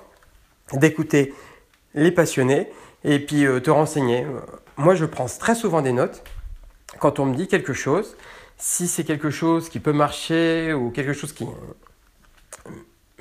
d'écouter 0.72 1.34
les 1.94 2.10
passionnés, 2.10 2.70
et 3.04 3.18
puis 3.18 3.44
te 3.62 3.70
renseigner. 3.70 4.26
Moi, 4.76 4.94
je 4.94 5.04
prends 5.04 5.26
très 5.26 5.54
souvent 5.54 5.82
des 5.82 5.92
notes 5.92 6.24
quand 6.98 7.20
on 7.20 7.26
me 7.26 7.34
dit 7.34 7.46
quelque 7.46 7.72
chose 7.72 8.16
si 8.56 8.88
c'est 8.88 9.04
quelque 9.04 9.30
chose 9.30 9.68
qui 9.68 9.80
peut 9.80 9.92
marcher 9.92 10.72
ou 10.72 10.90
quelque 10.90 11.12
chose 11.12 11.32
qui 11.32 11.46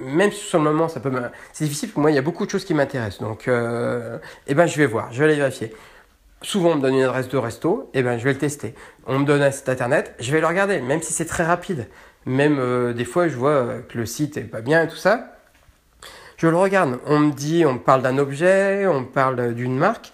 même 0.01 0.31
si 0.31 0.39
sur 0.39 0.57
le 0.57 0.63
moment 0.65 0.87
ça 0.87 0.99
peut 0.99 1.11
c'est 1.51 1.65
difficile 1.65 1.89
pour 1.91 2.01
moi 2.01 2.11
il 2.11 2.15
y 2.15 2.17
a 2.17 2.21
beaucoup 2.21 2.45
de 2.45 2.51
choses 2.51 2.65
qui 2.65 2.73
m'intéressent. 2.73 3.21
Donc 3.21 3.47
euh, 3.47 4.17
eh 4.47 4.55
ben 4.55 4.65
je 4.65 4.77
vais 4.77 4.85
voir 4.85 5.11
je 5.11 5.19
vais 5.19 5.25
aller 5.25 5.35
vérifier. 5.35 5.73
Souvent 6.41 6.71
on 6.71 6.75
me 6.75 6.81
donne 6.81 6.95
une 6.95 7.03
adresse 7.03 7.29
de 7.29 7.37
resto 7.37 7.89
eh 7.93 8.03
ben 8.03 8.17
je 8.17 8.23
vais 8.23 8.33
le 8.33 8.39
tester. 8.39 8.75
On 9.05 9.19
me 9.19 9.25
donne 9.25 9.41
un 9.41 9.51
site 9.51 9.69
internet 9.69 10.15
je 10.19 10.31
vais 10.31 10.41
le 10.41 10.47
regarder 10.47 10.81
même 10.81 11.01
si 11.01 11.13
c'est 11.13 11.25
très 11.25 11.43
rapide. 11.43 11.87
Même 12.25 12.57
euh, 12.59 12.93
des 12.93 13.05
fois 13.05 13.27
je 13.27 13.35
vois 13.35 13.79
que 13.89 13.97
le 13.97 14.05
site 14.05 14.37
est 14.37 14.41
pas 14.41 14.61
bien 14.61 14.83
et 14.83 14.87
tout 14.87 14.95
ça. 14.95 15.37
Je 16.37 16.47
le 16.47 16.57
regarde. 16.57 16.99
On 17.05 17.19
me 17.19 17.31
dit 17.31 17.65
on 17.65 17.73
me 17.73 17.79
parle 17.79 18.01
d'un 18.01 18.17
objet 18.17 18.85
on 18.87 19.01
me 19.01 19.05
parle 19.05 19.53
d'une 19.53 19.77
marque 19.77 20.11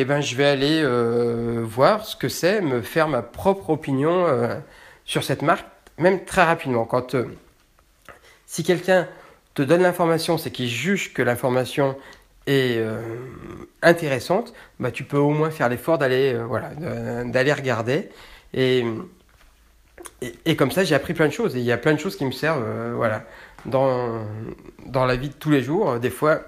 eh 0.00 0.04
ben, 0.04 0.20
je 0.20 0.36
vais 0.36 0.44
aller 0.44 0.80
euh, 0.80 1.60
voir 1.64 2.04
ce 2.04 2.14
que 2.14 2.28
c'est, 2.28 2.60
me 2.60 2.82
faire 2.82 3.08
ma 3.08 3.20
propre 3.20 3.70
opinion 3.70 4.26
euh, 4.28 4.54
sur 5.04 5.24
cette 5.24 5.42
marque, 5.42 5.66
même 5.98 6.24
très 6.24 6.44
rapidement. 6.44 6.84
Quand, 6.84 7.16
euh, 7.16 7.24
si 8.46 8.62
quelqu'un 8.62 9.08
te 9.54 9.62
donne 9.62 9.82
l'information, 9.82 10.38
c'est 10.38 10.52
qu'il 10.52 10.68
juge 10.68 11.12
que 11.12 11.20
l'information 11.20 11.96
est 12.46 12.80
intéressante, 13.82 14.54
bah, 14.78 14.90
tu 14.90 15.02
peux 15.02 15.18
au 15.18 15.30
moins 15.30 15.50
faire 15.50 15.68
l'effort 15.68 15.98
d'aller 15.98 16.34
voilà, 16.46 16.70
d'aller 17.24 17.52
regarder. 17.52 18.08
Et, 18.54 18.84
et, 20.46 20.56
comme 20.56 20.70
ça, 20.70 20.84
j'ai 20.84 20.94
appris 20.94 21.12
plein 21.12 21.26
de 21.26 21.32
choses. 21.32 21.56
Et 21.56 21.58
il 21.58 21.64
y 21.64 21.72
a 21.72 21.76
plein 21.76 21.92
de 21.92 21.98
choses 21.98 22.16
qui 22.16 22.24
me 22.24 22.30
servent 22.30 22.94
voilà, 22.94 23.24
dans, 23.66 24.24
dans 24.86 25.04
la 25.04 25.16
vie 25.16 25.28
de 25.28 25.34
tous 25.34 25.50
les 25.50 25.62
jours. 25.62 25.98
Des 25.98 26.08
fois, 26.08 26.40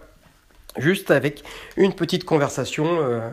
juste 0.78 1.10
avec 1.10 1.42
une 1.76 1.94
petite 1.94 2.24
conversation 2.24 2.86
euh, 3.00 3.28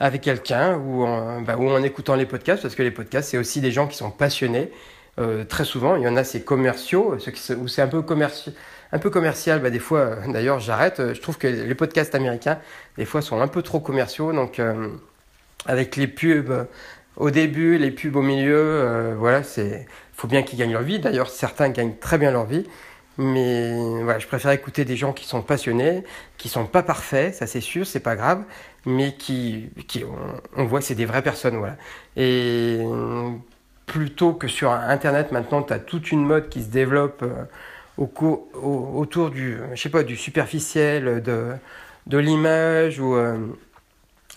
avec 0.00 0.22
quelqu'un 0.22 0.76
ou, 0.76 1.04
bah, 1.44 1.56
ou, 1.58 1.68
en 1.70 1.82
écoutant 1.82 2.14
les 2.14 2.26
podcasts, 2.26 2.62
parce 2.62 2.74
que 2.74 2.82
les 2.82 2.90
podcasts, 2.90 3.30
c'est 3.30 3.38
aussi 3.38 3.60
des 3.60 3.72
gens 3.72 3.86
qui 3.86 3.96
sont 3.96 4.10
passionnés. 4.10 4.70
Euh, 5.18 5.44
très 5.44 5.64
souvent, 5.64 5.96
il 5.96 6.02
y 6.02 6.08
en 6.08 6.16
a, 6.16 6.22
c'est 6.22 6.42
commerciaux, 6.42 7.16
où 7.58 7.68
c'est 7.68 7.82
un 7.82 7.88
peu, 7.88 8.02
commerci 8.02 8.54
un 8.92 8.98
peu 8.98 9.10
commercial. 9.10 9.60
Bah, 9.60 9.70
des 9.70 9.80
fois, 9.80 10.00
euh, 10.00 10.16
d'ailleurs, 10.28 10.60
j'arrête. 10.60 11.12
Je 11.12 11.20
trouve 11.20 11.38
que 11.38 11.48
les 11.48 11.74
podcasts 11.74 12.14
américains, 12.14 12.58
des 12.96 13.04
fois, 13.04 13.22
sont 13.22 13.40
un 13.40 13.48
peu 13.48 13.62
trop 13.62 13.80
commerciaux. 13.80 14.32
Donc, 14.32 14.60
avec 15.66 15.96
les 15.96 16.06
pubs 16.06 16.66
au 17.16 17.30
début, 17.30 17.78
les 17.78 17.90
pubs 17.90 18.14
au 18.14 18.22
milieu, 18.22 19.14
voilà, 19.18 19.42
c'est 19.42 19.86
faut 20.18 20.26
bien 20.26 20.42
qu'ils 20.42 20.58
gagnent 20.58 20.72
leur 20.72 20.82
vie. 20.82 20.98
D'ailleurs, 20.98 21.30
certains 21.30 21.68
gagnent 21.68 21.94
très 21.94 22.18
bien 22.18 22.32
leur 22.32 22.44
vie. 22.44 22.66
Mais 23.18 24.02
voilà, 24.04 24.20
je 24.20 24.28
préfère 24.28 24.52
écouter 24.52 24.84
des 24.84 24.96
gens 24.96 25.12
qui 25.12 25.26
sont 25.26 25.42
passionnés, 25.42 26.04
qui 26.36 26.48
sont 26.48 26.66
pas 26.66 26.84
parfaits, 26.84 27.34
ça 27.34 27.48
c'est 27.48 27.60
sûr, 27.60 27.84
c'est 27.84 27.98
pas 28.00 28.14
grave, 28.14 28.44
mais 28.86 29.16
qui, 29.16 29.70
qui 29.88 30.04
on, 30.56 30.64
voit 30.66 30.78
que 30.78 30.84
c'est 30.84 30.94
des 30.94 31.04
vraies 31.04 31.22
personnes, 31.22 31.56
voilà. 31.56 31.76
Et 32.16 32.78
plutôt 33.86 34.34
que 34.34 34.46
sur 34.46 34.70
Internet, 34.70 35.32
maintenant, 35.32 35.62
tu 35.62 35.72
as 35.72 35.80
toute 35.80 36.12
une 36.12 36.24
mode 36.24 36.48
qui 36.48 36.62
se 36.62 36.68
développe 36.68 37.22
euh, 37.22 37.44
au, 37.96 38.08
au, 38.54 39.00
autour 39.00 39.30
du, 39.30 39.58
je 39.74 39.82
sais 39.82 39.88
pas, 39.88 40.04
du 40.04 40.16
superficiel, 40.16 41.20
de, 41.20 41.54
de 42.06 42.18
l'image, 42.18 43.00
ou 43.00 43.16
euh, 43.16 43.36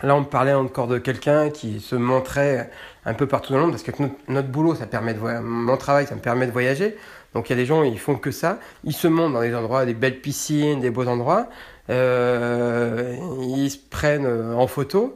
là 0.02 0.16
on 0.16 0.24
parlait 0.24 0.54
encore 0.54 0.88
de 0.88 0.98
quelqu'un 0.98 1.52
qui 1.52 1.82
se 1.82 1.96
montrait 1.96 2.72
un 3.06 3.14
peu 3.14 3.28
partout 3.28 3.54
dans 3.54 3.60
le 3.60 3.66
monde, 3.66 3.74
parce 3.74 3.84
que 3.84 3.92
notre, 4.02 4.16
notre 4.28 4.48
boulot, 4.48 4.74
ça 4.74 4.88
permet 4.88 5.14
de 5.14 5.20
mon 5.20 5.78
travail, 5.78 6.08
ça 6.08 6.16
me 6.16 6.22
permet 6.22 6.48
de 6.48 6.52
voyager. 6.52 6.98
Donc 7.34 7.50
il 7.50 7.54
y 7.54 7.54
a 7.54 7.56
des 7.58 7.66
gens, 7.66 7.84
ils 7.84 8.00
font 8.00 8.16
que 8.16 8.32
ça. 8.32 8.60
Ils 8.84 8.94
se 8.94 9.08
montent 9.08 9.34
dans 9.34 9.42
des 9.42 9.56
endroits, 9.56 9.86
des 9.86 9.94
belles 9.94 10.20
piscines, 10.20 10.82
des 10.82 10.90
beaux 10.90 11.08
endroits. 11.08 11.48
Euh, 11.90 13.16
ils 13.42 13.72
se 13.72 13.78
prennent 13.78 14.26
euh, 14.26 14.54
en 14.54 14.68
photo. 14.68 15.16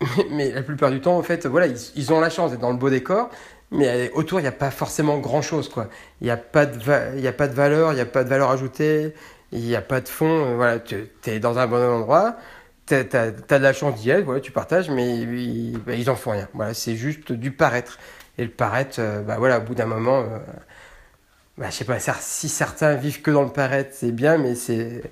Mais, 0.30 0.50
la 0.50 0.62
plupart 0.62 0.90
du 0.90 1.00
temps, 1.00 1.16
en 1.16 1.22
fait, 1.22 1.46
voilà, 1.46 1.66
ils, 1.66 2.12
ont 2.12 2.20
la 2.20 2.30
chance 2.30 2.50
d'être 2.50 2.60
dans 2.60 2.72
le 2.72 2.78
beau 2.78 2.90
décor. 2.90 3.30
Mais 3.70 3.88
euh, 3.88 4.08
autour, 4.14 4.40
il 4.40 4.42
n'y 4.42 4.48
a 4.48 4.52
pas 4.52 4.70
forcément 4.70 5.18
grand-chose, 5.18 5.68
quoi. 5.68 5.88
Il 6.20 6.24
n'y 6.24 6.30
a, 6.30 6.36
pas 6.36 6.66
de 6.66 6.78
a 7.26 7.32
pas 7.32 7.48
de 7.48 7.54
valeur, 7.54 7.92
il 7.92 7.96
n'y 7.96 8.00
a 8.00 8.06
pas 8.06 8.24
de 8.24 8.28
valeur 8.28 8.50
ajoutée, 8.50 9.14
il 9.52 9.60
n'y 9.60 9.76
a 9.76 9.82
pas 9.82 10.00
de 10.00 10.08
fond. 10.08 10.56
voilà, 10.56 10.78
tu 10.80 11.08
es 11.26 11.38
dans 11.40 11.58
un 11.58 11.66
bon 11.66 11.76
endroit, 11.76 12.36
tu 12.86 12.94
as, 12.94 13.30
de 13.30 13.56
la 13.56 13.72
chance 13.72 14.00
d'y 14.00 14.10
être, 14.10 14.24
voilà, 14.24 14.40
tu 14.40 14.52
partages, 14.52 14.90
mais 14.90 15.16
ils, 15.18 15.78
bah, 15.78 15.94
ils 15.94 16.10
en 16.10 16.16
font 16.16 16.32
rien. 16.32 16.48
Voilà, 16.54 16.74
c'est 16.74 16.96
juste 16.96 17.32
du 17.32 17.50
paraître. 17.50 17.98
Et 18.38 18.44
le 18.44 18.50
paraître, 18.50 19.00
bah, 19.26 19.36
voilà, 19.38 19.58
au 19.58 19.62
bout 19.62 19.74
d'un 19.74 19.86
moment 19.86 20.24
bah, 21.58 21.66
je 21.70 21.76
sais 21.76 21.84
pas, 21.84 21.98
si 22.00 22.48
certains 22.48 22.94
vivent 22.94 23.22
que 23.22 23.30
dans 23.30 23.44
le 23.44 23.50
paraître, 23.50 23.90
c'est 23.94 24.12
bien, 24.12 24.38
mais 24.38 24.54
c'est 24.56 25.02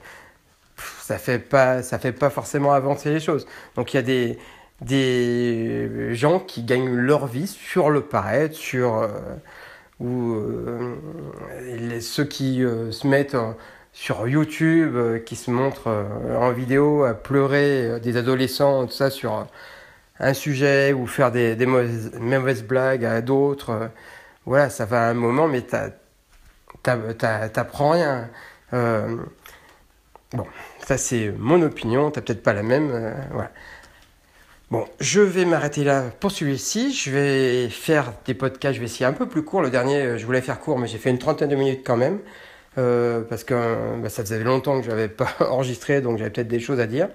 ça 1.00 1.18
fait 1.18 1.38
pas 1.38 1.82
ça 1.82 1.98
fait 1.98 2.12
pas 2.12 2.30
forcément 2.30 2.72
avancer 2.72 3.10
les 3.10 3.20
choses. 3.20 3.46
Donc 3.76 3.94
il 3.94 3.96
y 3.96 4.00
a 4.00 4.02
des 4.02 4.38
des 4.80 6.14
gens 6.14 6.40
qui 6.40 6.64
gagnent 6.64 6.94
leur 6.94 7.26
vie 7.26 7.46
sur 7.46 7.90
le 7.90 8.02
paraître, 8.02 8.56
sur 8.56 8.98
euh, 8.98 9.08
ou 10.00 10.34
euh, 10.34 12.00
ceux 12.00 12.24
qui 12.24 12.64
euh, 12.64 12.90
se 12.92 13.06
mettent 13.06 13.36
sur 13.92 14.26
YouTube, 14.28 15.22
qui 15.24 15.36
se 15.36 15.50
montrent 15.50 15.88
en 16.38 16.52
vidéo 16.52 17.04
à 17.04 17.14
pleurer 17.14 18.00
des 18.00 18.16
adolescents, 18.16 18.86
tout 18.86 18.92
ça 18.92 19.10
sur 19.10 19.46
un 20.20 20.34
sujet 20.34 20.92
ou 20.94 21.06
faire 21.06 21.30
des, 21.32 21.56
des 21.56 21.66
mauvaises, 21.66 22.12
mauvaises 22.18 22.64
blagues 22.64 23.04
à 23.04 23.20
d'autres. 23.20 23.90
voilà, 24.46 24.70
ça 24.70 24.86
va 24.86 25.08
un 25.08 25.14
moment, 25.14 25.48
mais 25.48 25.62
tu 25.62 25.76
t'apprends 26.82 27.90
rien. 27.90 28.28
Euh, 28.72 29.16
bon, 30.32 30.46
ça 30.84 30.96
c'est 30.96 31.32
mon 31.38 31.62
opinion, 31.62 32.10
t'as 32.10 32.20
peut-être 32.20 32.42
pas 32.42 32.52
la 32.52 32.62
même. 32.62 32.90
Euh, 32.92 33.14
voilà. 33.32 33.50
Bon, 34.70 34.86
je 35.00 35.20
vais 35.20 35.44
m'arrêter 35.44 35.84
là 35.84 36.04
pour 36.20 36.30
celui-ci. 36.30 36.92
Je 36.94 37.10
vais 37.10 37.68
faire 37.68 38.12
des 38.24 38.34
podcasts, 38.34 38.74
je 38.74 38.80
vais 38.80 38.86
essayer 38.86 39.04
un 39.04 39.12
peu 39.12 39.26
plus 39.26 39.42
court. 39.42 39.60
Le 39.60 39.70
dernier, 39.70 40.00
euh, 40.02 40.18
je 40.18 40.24
voulais 40.24 40.40
faire 40.40 40.60
court, 40.60 40.78
mais 40.78 40.86
j'ai 40.88 40.98
fait 40.98 41.10
une 41.10 41.18
trentaine 41.18 41.50
de 41.50 41.56
minutes 41.56 41.82
quand 41.84 41.96
même. 41.96 42.20
parce 42.74 43.44
que 43.44 43.54
bah, 44.00 44.08
ça 44.08 44.22
faisait 44.22 44.42
longtemps 44.42 44.78
que 44.80 44.86
je 44.86 44.90
n'avais 44.90 45.08
pas 45.08 45.28
enregistré, 45.40 46.00
donc 46.00 46.18
j'avais 46.18 46.30
peut-être 46.30 46.48
des 46.48 46.60
choses 46.60 46.80
à 46.80 46.86
dire. 46.86 47.08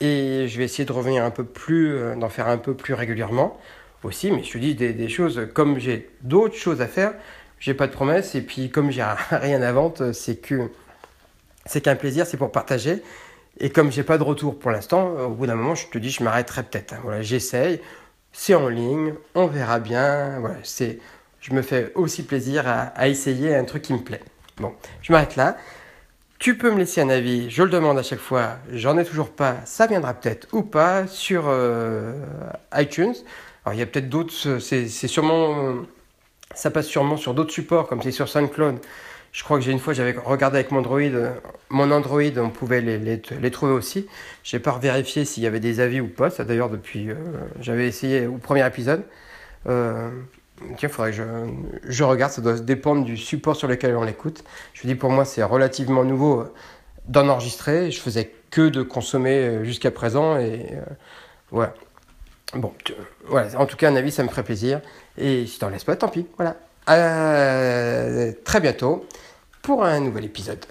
Et 0.00 0.46
je 0.46 0.58
vais 0.58 0.64
essayer 0.64 0.84
de 0.84 0.92
revenir 0.92 1.24
un 1.24 1.30
peu 1.30 1.44
plus, 1.44 1.98
d'en 2.16 2.28
faire 2.28 2.46
un 2.46 2.58
peu 2.58 2.74
plus 2.74 2.94
régulièrement 2.94 3.58
aussi. 4.04 4.30
Mais 4.30 4.44
je 4.44 4.52
te 4.52 4.58
dis 4.58 4.76
des 4.76 5.08
choses, 5.08 5.48
comme 5.54 5.80
j'ai 5.80 6.08
d'autres 6.22 6.54
choses 6.54 6.80
à 6.80 6.86
faire, 6.86 7.14
j'ai 7.60 7.74
pas 7.74 7.86
de 7.86 7.92
promesses. 7.92 8.34
Et 8.34 8.42
puis 8.42 8.70
comme 8.70 8.90
j'ai 8.90 9.04
rien 9.30 9.62
à 9.62 9.72
vendre, 9.72 10.12
c'est 10.12 10.36
que 10.36 10.70
c'est 11.66 11.82
qu'un 11.82 11.96
plaisir, 11.96 12.26
c'est 12.26 12.36
pour 12.36 12.50
partager. 12.50 13.02
Et 13.60 13.70
comme 13.70 13.90
j'ai 13.90 14.04
pas 14.04 14.18
de 14.18 14.22
retour 14.22 14.58
pour 14.58 14.70
l'instant, 14.70 15.08
au 15.26 15.30
bout 15.30 15.46
d'un 15.46 15.54
moment, 15.54 15.74
je 15.74 15.86
te 15.88 15.98
dis, 15.98 16.10
je 16.10 16.22
m'arrêterai 16.22 16.62
peut-être. 16.62 16.94
Voilà, 17.02 17.22
j'essaye, 17.22 17.80
c'est 18.32 18.54
en 18.54 18.68
ligne, 18.68 19.14
on 19.34 19.46
verra 19.46 19.80
bien. 19.80 20.38
Voilà, 20.40 20.56
c'est, 20.62 20.98
je 21.40 21.52
me 21.52 21.62
fais 21.62 21.92
aussi 21.94 22.22
plaisir 22.22 22.64
à, 22.66 23.08
essayer 23.08 23.54
un 23.54 23.64
truc 23.64 23.82
qui 23.82 23.92
me 23.92 23.98
plaît. 23.98 24.22
Bon, 24.58 24.72
je 25.02 25.12
m'arrête 25.12 25.36
là. 25.36 25.56
Tu 26.38 26.56
peux 26.56 26.70
me 26.70 26.78
laisser 26.78 27.00
un 27.00 27.08
avis, 27.08 27.50
je 27.50 27.64
le 27.64 27.68
demande 27.68 27.98
à 27.98 28.04
chaque 28.04 28.20
fois, 28.20 28.58
j'en 28.72 28.96
ai 28.96 29.04
toujours 29.04 29.30
pas, 29.30 29.56
ça 29.64 29.88
viendra 29.88 30.14
peut-être 30.14 30.46
ou 30.52 30.62
pas 30.62 31.08
sur 31.08 31.46
euh, 31.48 32.14
iTunes. 32.76 33.14
Alors 33.64 33.74
il 33.74 33.80
y 33.80 33.82
a 33.82 33.86
peut-être 33.86 34.08
d'autres, 34.08 34.58
c'est 34.60 34.86
sûrement, 34.86 35.74
ça 36.54 36.70
passe 36.70 36.86
sûrement 36.86 37.16
sur 37.16 37.34
d'autres 37.34 37.52
supports 37.52 37.86
comme 37.86 38.02
c'est 38.02 38.10
sur 38.10 38.28
SoundCloud. 38.28 38.78
Je 39.32 39.44
crois 39.44 39.58
que 39.58 39.64
j'ai 39.64 39.72
une 39.72 39.78
fois, 39.78 39.92
j'avais 39.92 40.12
regardé 40.12 40.58
avec 40.58 40.70
mon 40.70 40.78
Android, 40.78 41.00
mon 41.68 41.90
Android, 41.90 42.22
on 42.38 42.48
pouvait 42.48 42.80
les, 42.80 42.98
les, 42.98 43.50
trouver 43.50 43.72
aussi. 43.72 44.06
J'ai 44.42 44.58
pas 44.58 44.76
vérifié 44.78 45.26
s'il 45.26 45.42
y 45.42 45.46
avait 45.46 45.60
des 45.60 45.80
avis 45.80 46.00
ou 46.00 46.08
pas. 46.08 46.30
Ça 46.30 46.44
d'ailleurs 46.44 46.70
depuis, 46.70 47.10
euh, 47.10 47.14
j'avais 47.60 47.86
essayé 47.86 48.26
au 48.26 48.38
premier 48.38 48.66
épisode. 48.66 49.04
Euh, 49.68 50.10
Tiens, 50.76 50.88
faudrait 50.88 51.10
que 51.10 51.16
je, 51.16 51.22
je, 51.84 52.04
regarde, 52.04 52.32
ça 52.32 52.42
doit 52.42 52.58
dépendre 52.58 53.04
du 53.04 53.16
support 53.16 53.56
sur 53.56 53.68
lequel 53.68 53.96
on 53.96 54.04
l'écoute. 54.04 54.44
Je 54.74 54.86
dis 54.86 54.94
pour 54.94 55.10
moi, 55.10 55.24
c'est 55.24 55.42
relativement 55.42 56.04
nouveau 56.04 56.40
euh, 56.40 56.52
d'en 57.06 57.28
enregistrer. 57.28 57.90
Je 57.90 58.00
faisais 58.00 58.32
que 58.50 58.68
de 58.68 58.82
consommer 58.82 59.38
euh, 59.38 59.64
jusqu'à 59.64 59.90
présent 59.90 60.36
et 60.38 60.66
euh, 60.72 60.82
voilà. 61.50 61.74
Bon, 62.54 62.72
voilà. 63.26 63.58
En 63.60 63.66
tout 63.66 63.76
cas, 63.76 63.90
un 63.90 63.96
avis, 63.96 64.10
ça 64.10 64.24
me 64.24 64.28
ferait 64.28 64.42
plaisir. 64.42 64.80
Et 65.18 65.46
si 65.46 65.58
t'en 65.58 65.68
laisses 65.68 65.84
pas, 65.84 65.96
tant 65.96 66.08
pis. 66.08 66.26
Voilà. 66.36 66.56
À 66.86 68.32
très 68.44 68.60
bientôt 68.60 69.06
pour 69.60 69.84
un 69.84 70.00
nouvel 70.00 70.24
épisode. 70.24 70.64